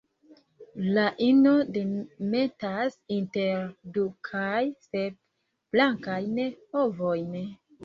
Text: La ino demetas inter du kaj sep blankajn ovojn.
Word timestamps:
La 0.93 1.01
ino 1.25 1.51
demetas 1.75 2.97
inter 3.19 3.61
du 3.99 4.07
kaj 4.31 4.65
sep 4.89 5.23
blankajn 5.77 6.43
ovojn. 6.85 7.33